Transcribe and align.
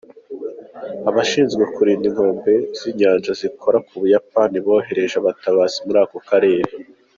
Abashinzwe 1.09 1.63
kurinda 1.73 2.05
inkombe 2.09 2.53
z'inyanja 2.79 3.31
zikora 3.41 3.77
ku 3.87 3.93
Buyapani 4.01 4.57
bohereje 4.65 5.15
abatabazi 5.17 5.77
muri 5.85 5.99
ako 6.03 6.17
karere. 6.29 6.71